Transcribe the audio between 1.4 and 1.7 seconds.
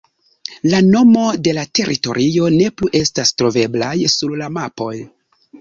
de la